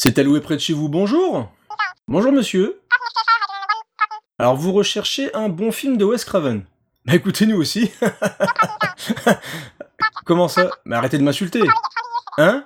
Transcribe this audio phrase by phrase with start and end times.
[0.00, 1.50] C'est alloué près de chez vous, bonjour.
[2.06, 2.80] Bonjour monsieur.
[4.38, 6.62] Alors vous recherchez un bon film de Wes Craven.
[7.04, 7.90] Bah écoutez nous aussi.
[10.24, 10.70] Comment ça?
[10.84, 11.64] Mais arrêtez de m'insulter.
[12.36, 12.64] Hein?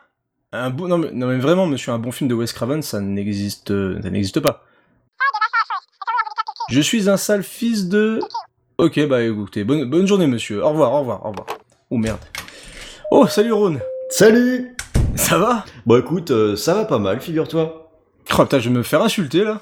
[0.52, 0.88] Un bon...
[0.88, 3.68] non, mais, non mais vraiment monsieur, un bon film de Wes Craven ça n'existe...
[4.02, 4.66] ça n'existe pas.
[6.68, 8.20] Je suis un sale fils de...
[8.76, 11.46] Ok bah écoutez, bonne, journée monsieur, au revoir, au revoir, au revoir.
[11.88, 12.20] Oh merde.
[13.10, 14.76] Oh salut Ron Salut
[15.22, 17.78] Ça va Bon écoute, euh, ça va pas mal, figure-toi.
[18.38, 19.60] Oh putain, je vais me faire insulter là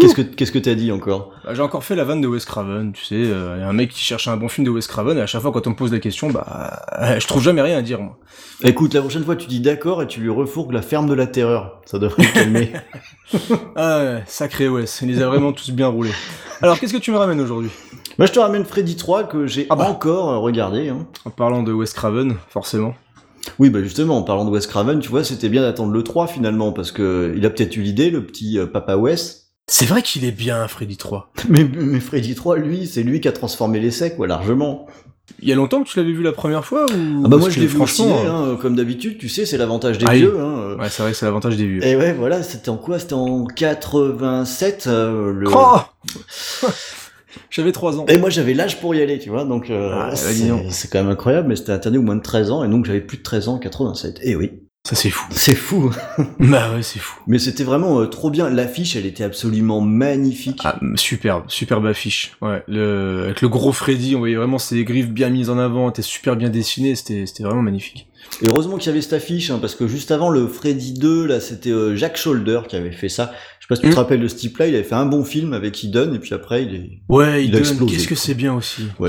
[0.00, 2.44] Qu'est-ce que qu'est-ce que t'as dit encore Bah, j'ai encore fait la vanne de Wes
[2.44, 4.86] Craven, tu sais, euh, y a un mec qui cherche un bon film de Wes
[4.86, 7.42] Craven, et à chaque fois quand on me pose la question, bah, euh, je trouve
[7.42, 8.16] jamais rien à dire, moi.
[8.62, 11.26] Écoute, la prochaine fois tu dis d'accord et tu lui refourgues la ferme de la
[11.26, 11.80] terreur.
[11.86, 12.72] Ça devrait le calmer.
[13.74, 16.12] Ah ouais, sacré Wes, il les a vraiment tous bien roulés.
[16.62, 17.70] Alors, qu'est-ce que tu me ramènes aujourd'hui?
[18.16, 19.88] Moi je te ramène Freddy 3 que j'ai Ah bah.
[19.88, 20.88] encore regardé.
[20.90, 21.06] Hein.
[21.24, 22.94] En parlant de Wes Craven, forcément.
[23.58, 26.26] Oui, bah justement, en parlant de Wes Craven, tu vois, c'était bien d'attendre le 3
[26.26, 29.42] finalement, parce que il a peut-être eu l'idée, le petit euh, papa Wes.
[29.66, 31.32] C'est vrai qu'il est bien, Freddy 3.
[31.48, 34.86] Mais, mais Freddy 3, lui, c'est lui qui a transformé l'essai, quoi, largement.
[35.40, 37.22] Il y a longtemps que tu l'avais vu la première fois ou...
[37.24, 39.46] Ah bah moi je l'ai vu au franchement, ciné, euh, hein, comme d'habitude, tu sais,
[39.46, 40.18] c'est l'avantage des Ah oui.
[40.18, 40.38] vieux.
[40.38, 40.54] Hein.
[40.58, 40.76] euh.
[40.76, 41.82] Ouais, c'est vrai c'est l'avantage des vieux.
[41.82, 42.98] Et ouais, voilà, c'était en quoi?
[42.98, 44.84] C'était en 87.
[44.86, 45.48] euh, le...
[45.50, 45.78] Oh
[47.50, 48.06] J'avais 3 ans.
[48.08, 50.16] Et moi j'avais l'âge pour y aller, tu vois, donc euh, Ah, bah,
[50.70, 53.00] c'est quand même incroyable, mais c'était interdit au moins de 13 ans, et donc j'avais
[53.00, 54.20] plus de 13 ans en 87.
[54.22, 54.52] Et oui,
[54.86, 55.24] Ça c'est fou.
[55.30, 55.90] c'est fou.
[56.38, 57.18] Bah ouais, c'est fou.
[57.26, 60.60] Mais c'était vraiment euh, trop bien, l'affiche elle était absolument magnifique.
[60.64, 62.32] Ah, superbe, superbe affiche.
[62.42, 65.90] Ouais, le, avec le gros Freddy, on voyait vraiment ses griffes bien mises en avant,
[65.90, 68.08] était super bien dessiné, c'était, c'était vraiment magnifique.
[68.42, 71.26] Et heureusement qu'il y avait cette affiche, hein, parce que juste avant le Freddy 2,
[71.26, 73.32] là c'était euh, Jack Shoulder qui avait fait ça.
[73.64, 75.24] Je sais pas si tu te rappelles de ce type-là, il avait fait un bon
[75.24, 76.90] film avec Eden, et puis après il est...
[77.08, 77.96] Ouais, il, a explosé.
[77.96, 78.88] qu'est-ce que c'est bien aussi.
[79.00, 79.08] Ouais.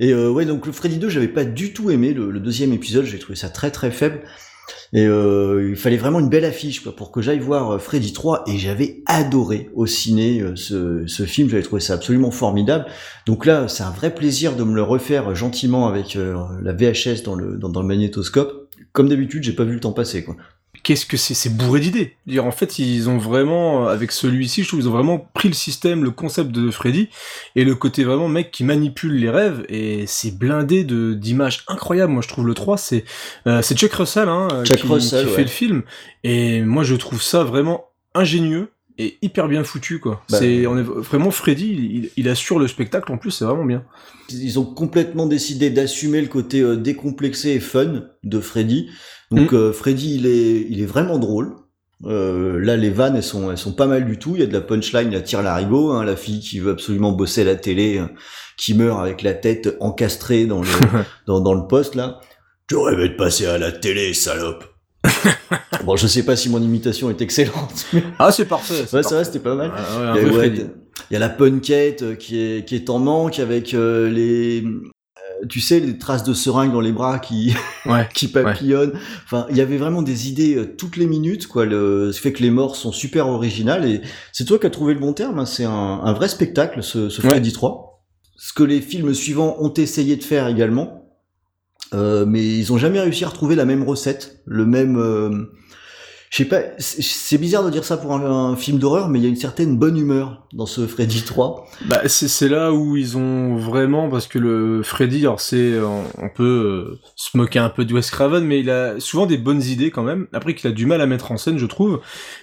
[0.00, 2.72] Et euh, ouais, donc le Freddy 2, j'avais pas du tout aimé le, le deuxième
[2.72, 4.22] épisode, j'ai trouvé ça très très faible.
[4.94, 8.14] Et euh, il fallait vraiment une belle affiche quoi, pour que j'aille voir euh, Freddy
[8.14, 12.86] 3 et j'avais adoré au ciné euh, ce, ce film, j'avais trouvé ça absolument formidable.
[13.26, 17.22] Donc là, c'est un vrai plaisir de me le refaire gentiment avec euh, la VHS
[17.24, 18.70] dans le, dans, dans le magnétoscope.
[18.92, 20.36] Comme d'habitude, j'ai pas vu le temps passer quoi.
[20.88, 22.16] Qu'est-ce que c'est C'est bourré d'idées.
[22.26, 25.54] Dire en fait, ils ont vraiment, avec celui-ci, je trouve, ils ont vraiment pris le
[25.54, 27.10] système, le concept de Freddy,
[27.56, 32.10] et le côté vraiment mec qui manipule les rêves, et c'est blindé de d'images incroyables.
[32.10, 33.04] Moi, je trouve le 3, c'est
[33.46, 35.36] euh, c'est Chuck Russell, hein, Chuck qui, Russell, qui ouais.
[35.36, 35.82] fait le film,
[36.24, 40.22] et moi, je trouve ça vraiment ingénieux et hyper bien foutu, quoi.
[40.30, 43.64] Bah, c'est, on est vraiment Freddy, il, il assure le spectacle en plus, c'est vraiment
[43.64, 43.84] bien.
[44.30, 48.88] Ils ont complètement décidé d'assumer le côté euh, décomplexé et fun de Freddy.
[49.30, 49.56] Donc Mm.
[49.56, 51.54] euh, Freddy, il est, il est vraiment drôle.
[52.04, 54.32] Euh, là, les vannes, elles sont, elles sont pas mal du tout.
[54.34, 56.58] Il y a de la punchline, il y a tire larigot, hein, la fille qui
[56.60, 58.10] veut absolument bosser à la télé, hein,
[58.56, 60.68] qui meurt avec la tête encastrée dans le,
[61.26, 62.20] dans, dans le poste là.
[62.68, 64.64] Tu rêvais de passer à la télé, salope.
[65.84, 68.84] bon, je sais pas si mon imitation est excellente, mais ah, c'est parfait.
[68.92, 69.72] ouais, ça va, c'était pas mal.
[69.76, 70.62] Ah, ouais, Il y, a, vrai ouais, Freddy.
[71.10, 74.62] il y a la punkette euh, qui est, qui est en manque avec euh, les,
[74.64, 77.54] euh, tu sais, les traces de seringue dans les bras qui,
[77.86, 78.08] Ouais.
[78.14, 78.92] qui papillonnent.
[79.24, 81.64] Enfin, il y avait vraiment des idées toutes les minutes, quoi.
[81.64, 84.00] Le, ce fait que les morts sont super originales et
[84.32, 85.38] c'est toi qui as trouvé le bon terme.
[85.38, 85.46] hein.
[85.46, 87.30] C'est un, un vrai spectacle, ce, ce Ouais.
[87.30, 88.02] Freddy 3.
[88.36, 91.07] Ce que les films suivants ont essayé de faire également.
[91.94, 94.96] Euh, mais ils ont jamais réussi à retrouver la même recette, le même.
[94.98, 95.50] euh,
[96.30, 99.26] je sais pas, c'est bizarre de dire ça pour un, film d'horreur, mais il y
[99.26, 101.66] a une certaine bonne humeur dans ce Freddy 3.
[101.86, 106.44] Bah, c'est là où ils ont vraiment parce que le Freddy, alors c'est on, peut
[106.44, 109.90] euh, se moquer un peu de Wes Craven, mais il a souvent des bonnes idées
[109.90, 110.26] quand même.
[110.34, 112.00] Après qu'il a du mal à mettre en scène, je trouve.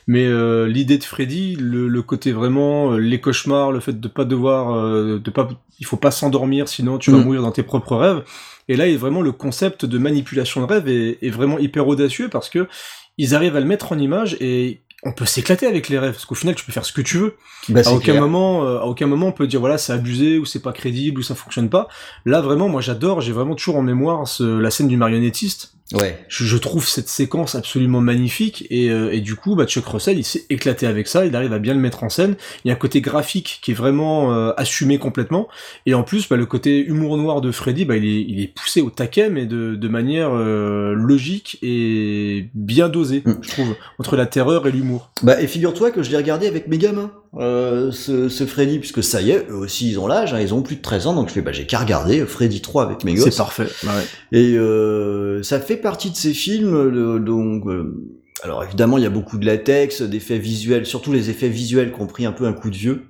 [0.07, 4.25] Mais euh, l'idée de Freddy, le, le côté vraiment les cauchemars, le fait de pas
[4.25, 4.73] devoir,
[5.19, 5.47] de pas,
[5.79, 7.23] il faut pas s'endormir, sinon tu vas Mm.
[7.23, 8.23] mourir dans tes propres rêves.
[8.67, 12.29] Et là, a vraiment le concept de manipulation de rêve est, est vraiment hyper audacieux
[12.29, 12.67] parce que
[13.17, 16.13] ils arrivent à le mettre en image et on peut s'éclater avec les rêves.
[16.13, 17.35] Parce qu'au final tu peux faire ce que tu veux.
[17.69, 20.45] Bah, à aucun moment euh, à aucun moment on peut dire voilà c'est abusé ou
[20.45, 21.87] c'est pas crédible ou ça fonctionne pas.
[22.25, 23.21] Là vraiment moi j'adore.
[23.21, 26.17] J'ai vraiment toujours en mémoire ce- la scène du marionnettiste Ouais.
[26.29, 30.17] je, je trouve cette séquence absolument magnifique et, euh, et du coup bah, Chuck Russell
[30.17, 32.71] il s'est éclaté avec ça il arrive à bien le mettre en scène il y
[32.71, 35.47] a un côté graphique qui est vraiment euh, assumé complètement
[35.85, 38.47] et en plus bah, le côté humour noir de Freddy bah, il, est, il est
[38.47, 43.33] poussé au taquet mais de, de manière euh, logique et bien dosée Mm.
[43.43, 46.67] je trouve entre la terreur et l'humour Bah, et figure-toi que je l'ai regardé avec
[46.67, 50.33] mes gamins, euh, ce, ce Freddy, puisque ça y est, eux aussi ils ont l'âge,
[50.33, 52.61] hein, ils ont plus de 13 ans, donc je fais, bah, j'ai qu'à regarder Freddy
[52.61, 53.35] 3 avec mes c'est gosses.
[53.37, 54.37] parfait Bah ouais.
[54.39, 57.93] Et euh, ça fait partie de ces films, le- donc, euh,
[58.43, 62.01] alors évidemment il y a beaucoup de latex, d'effets visuels, surtout les effets visuels qui
[62.01, 63.03] ont pris un peu un coup de vieux,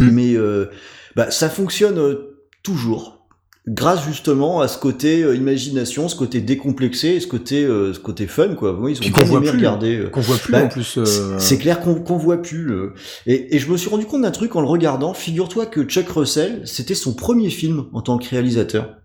[0.00, 0.10] Mm.
[0.10, 0.66] mais euh,
[1.14, 3.23] bah, ça fonctionne euh, toujours.
[3.66, 8.26] Grâce justement à ce côté euh, imagination, ce côté décomplexé, ce côté euh, ce côté
[8.26, 8.76] fun quoi.
[8.78, 9.96] Oui, ils ont Puis bien qu'on voit plus, regarder.
[9.98, 10.98] euh, Qu'on voit plus Bah, en plus.
[10.98, 12.64] euh, C'est clair qu'on qu'on voit plus.
[12.64, 12.92] le-
[13.26, 15.14] Et, et je me suis rendu compte d'un truc en le regardant.
[15.14, 18.96] Figure-toi que Chuck Russell, c'était son premier film en tant que réalisateur.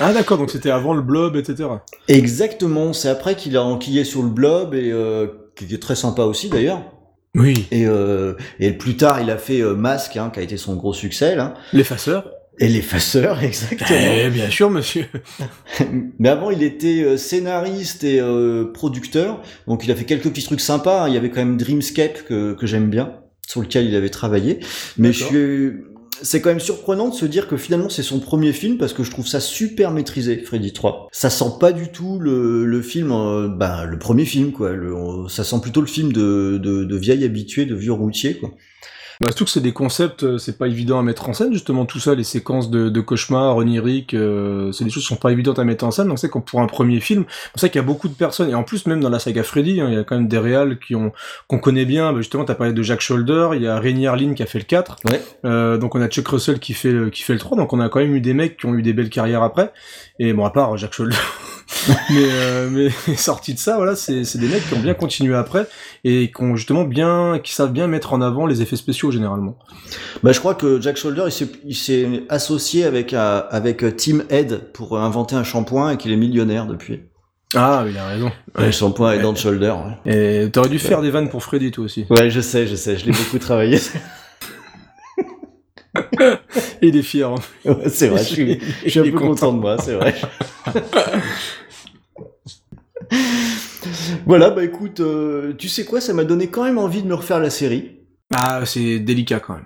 [0.00, 1.68] Ah d'accord, donc c'était avant le blob, etc.
[2.08, 2.92] Exactement.
[2.92, 5.26] C'est après qu'il a enquillé sur le blob et euh,
[5.56, 6.82] qui est très sympa aussi d'ailleurs.
[7.34, 7.66] Oui.
[7.70, 10.76] Et, euh, et plus tard, il a fait euh, Masque, hein, qui a été son
[10.76, 11.36] gros succès.
[11.72, 12.30] L'effaceur.
[12.58, 13.88] Et l'effaceur, exactement.
[14.00, 15.06] Eh bien sûr, monsieur.
[16.18, 20.44] Mais avant, il était euh, scénariste et euh, producteur, donc il a fait quelques petits
[20.44, 21.04] trucs sympas.
[21.04, 21.08] hein.
[21.08, 23.14] Il y avait quand même Dreamscape que, que j'aime bien,
[23.46, 24.60] sur lequel il avait travaillé.
[24.98, 25.70] Mais je suis...
[26.20, 29.02] c'est quand même surprenant de se dire que finalement c'est son premier film parce que
[29.02, 31.08] je trouve ça super maîtrisé, Freddy 3.
[31.10, 34.72] Ça sent pas du tout le, le film, euh, bah, le premier film quoi.
[34.72, 34.94] Le-
[35.28, 38.50] ça sent plutôt le film de, de, de vieil habitué, de vieux routier quoi.
[39.22, 41.86] Bah, surtout que c'est des concepts, euh, c'est pas évident à mettre en scène, justement,
[41.86, 45.30] tout ça, les séquences de, de cauchemars, oniriques, euh, c'est des choses qui sont pas
[45.30, 47.68] évidentes à mettre en scène, donc c'est qu'on pour un premier film, c'est pour ça
[47.68, 49.86] qu'il y a beaucoup de personnes, et en plus, même dans la saga Freddy, hein,
[49.88, 51.12] il y a quand même des réals qui ont,
[51.46, 54.34] qu'on connaît bien, bah, justement, t'as parlé de Jack Shoulder, il y a Rainy Harlin
[54.34, 55.22] qui a fait le 4, Ouais.
[55.44, 57.78] euh, donc on a Chuck Russell qui fait, le, qui fait le 3, donc on
[57.78, 59.72] a quand même eu des mecs qui ont eu des belles carrières après,
[60.18, 61.16] et bon, à part Jack Shoulder.
[61.88, 65.66] mais, euh, mais sorti de ça, voilà, c'est des mecs qui ont bien continué après
[66.04, 69.58] et qui ont justement bien, qui savent bien mettre en avant les effets spéciaux généralement.
[70.22, 71.24] Bah, je crois que Jack Shoulder,
[71.64, 75.96] il s'est, associé avec, euh, avec euh, Team Head pour euh, inventer un shampoing et
[75.96, 77.02] qu'il est millionnaire depuis.
[77.54, 78.32] Ah, il a raison.
[78.58, 79.74] Le shampoing Head and Shoulder.
[80.06, 80.44] Ouais.
[80.44, 82.06] Et t'aurais dû faire des vannes pour Freddy toi aussi.
[82.08, 83.78] ouais, je sais, je sais, je l'ai beaucoup travaillé.
[85.94, 86.00] Et
[86.88, 87.28] il est fier.
[87.28, 87.34] hein.
[87.66, 89.28] Ouais, c'est vrai, je suis, je suis un peu content.
[89.28, 90.14] content de moi, c'est vrai.
[94.26, 97.14] Voilà, bah écoute, euh, tu sais quoi, ça m'a donné quand même envie de me
[97.14, 97.98] refaire la série.
[98.34, 99.64] Ah, c'est délicat quand même.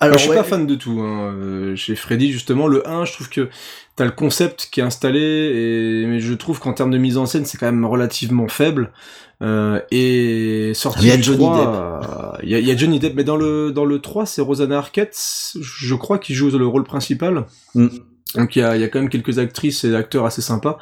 [0.00, 1.00] Alors, Moi, je suis ouais, pas fan de tout.
[1.00, 1.32] Hein.
[1.36, 3.48] euh, Chez Freddy, justement, le 1, je trouve que
[3.94, 6.06] t'as le concept qui est installé, et...
[6.06, 8.92] mais je trouve qu'en termes de mise en scène, c'est quand même relativement faible.
[9.42, 12.70] Euh, et sorti Il y a du Johnny 3, euh, Il y, a- il y
[12.72, 15.16] a Johnny Depp, mais dans le, dans le 3, c'est Rosanna Arquette,
[15.60, 17.44] je crois, qui joue le rôle principal.
[17.76, 17.86] Mm.
[18.34, 20.78] Donc il y a, y a quand même quelques actrices et acteurs assez sympas.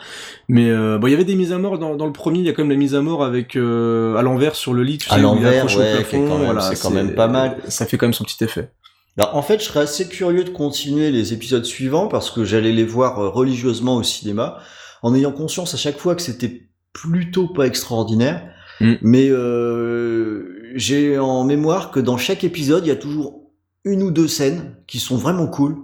[0.48, 2.44] Mais euh, bon, il y avait des mises à mort dans, dans le premier, il
[2.44, 4.98] y a quand même la mise à mort avec euh, à l'envers sur le lit,
[4.98, 7.56] tu À sais, l'envers, ouais, quand voilà, c'est quand même pas mal.
[7.69, 8.70] Ça fait quand même son petit effet.
[9.16, 12.72] Alors, en fait, je serais assez curieux de continuer les épisodes suivants parce que j'allais
[12.72, 14.58] les voir euh, religieusement au cinéma,
[15.02, 18.42] en ayant conscience à chaque fois que c'était plutôt pas extraordinaire.
[18.81, 18.94] Mm.
[19.02, 23.50] Mais euh, j'ai en mémoire que dans chaque épisode, il y a toujours
[23.84, 25.76] une ou deux scènes qui sont vraiment cool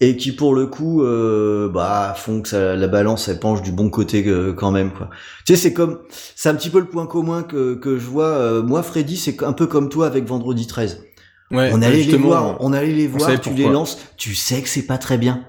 [0.00, 3.72] et qui, pour le coup, euh, bah, font que ça- la balance elle penche du
[3.72, 4.92] bon côté euh, quand même.
[4.92, 5.08] Quoi.
[5.46, 8.26] Tu sais, c'est comme, c'est un petit peu le point commun que que je vois.
[8.26, 11.02] euh, moi, Freddy, c'est un peu comme toi avec Vendredi 13
[11.52, 13.64] Ouais, on allait les voir, on allait les voir, tu pourquoi.
[13.66, 15.44] les lances, tu sais que c'est pas très bien.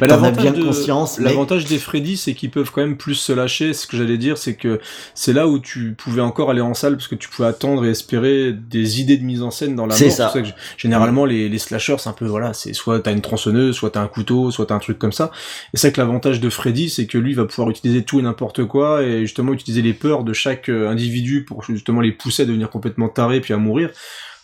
[0.00, 3.14] Bah, l'avantage bien de- conscience, mais- L'avantage des Freddy, c'est qu'ils peuvent quand même plus
[3.14, 3.72] se lâcher.
[3.72, 4.80] Ce que j'allais dire, c'est que
[5.14, 7.90] c'est là où tu pouvais encore aller en salle parce que tu pouvais attendre et
[7.90, 10.14] espérer des idées de mise en scène dans la C'est mort.
[10.16, 10.28] ça.
[10.28, 13.74] pour que généralement, les, les slashers, c'est un peu voilà, c'est soit t'as une tronçonneuse,
[13.76, 15.30] soit t'as un couteau, soit t'as un truc comme ça.
[15.74, 18.22] Et c'est vrai que l'avantage de Freddy, c'est que lui va pouvoir utiliser tout et
[18.22, 22.42] n'importe quoi et justement utiliser les peurs de chaque euh, individu pour justement les pousser
[22.42, 23.90] à devenir complètement tarés puis à mourir.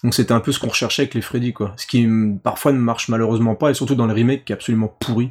[0.02, 1.74] Donc c'était un peu ce qu'on recherchait avec les Freddy, quoi.
[1.76, 2.08] Ce qui
[2.42, 5.30] parfois ne marche malheureusement pas, et surtout dans le remake qui est absolument pourri.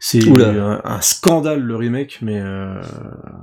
[0.00, 2.80] C'est un, un scandale le remake, mais euh,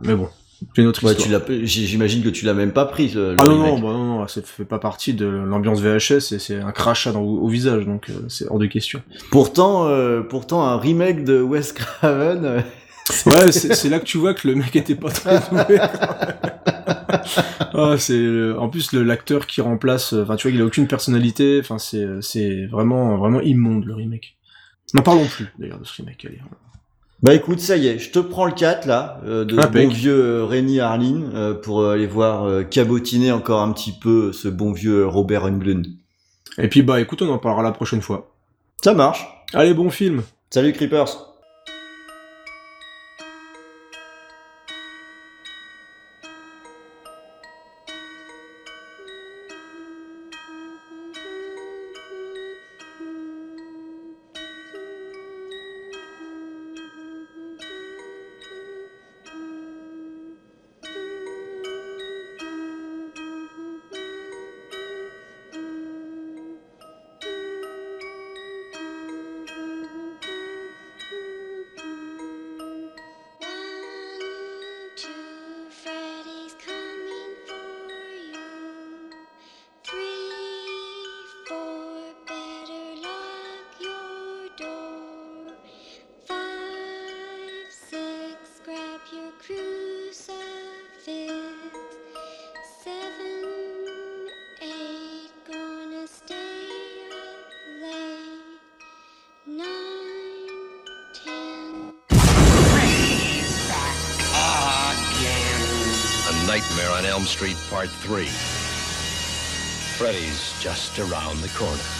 [0.03, 0.29] mais bon,
[0.75, 1.41] c'est une autre Ouais, histoire.
[1.63, 3.09] j'imagine que tu l'as même pas pris.
[3.09, 3.81] Le, ah non non, remake.
[3.81, 7.21] bah non non, ça fait pas partie de l'ambiance VHS et c'est un crachat dans,
[7.21, 9.01] au visage, donc euh, c'est hors de question.
[9.31, 12.45] Pourtant, euh, pourtant, un remake de Wes Craven.
[12.45, 12.61] euh,
[13.25, 15.79] Ouais, c'est c'est là que tu vois que le mec était pas très doué.
[17.73, 20.87] ah, c'est en plus le- l'acteur qui remplace, euh, enfin tu vois, il a aucune
[20.87, 21.59] personnalité.
[21.61, 24.37] Enfin c'est c'est vraiment vraiment immonde le remake.
[24.93, 26.25] N'en parlons plus d'ailleurs de ce remake.
[26.25, 26.39] Allez.
[27.21, 29.89] Bah écoute, ça y est, je te prends le 4 là, euh, de Impec.
[29.89, 33.91] bon vieux euh, Rémi Harlin, euh, pour euh, aller voir euh, cabotiner encore un petit
[33.91, 35.85] peu ce bon vieux Robert Englund.
[36.57, 38.31] Et puis bah écoute, on en parlera la prochaine fois.
[38.81, 39.27] Ça marche.
[39.53, 40.23] Allez, bon film.
[40.49, 41.28] Salut Creepers.
[106.59, 108.25] Nightmare on Elm Street Part 3.
[109.95, 111.98] Freddy's just around the corner.